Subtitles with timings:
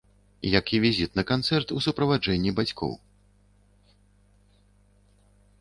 [0.59, 2.97] Як і візіт на канцэрт у суправаджэнні бацькоў.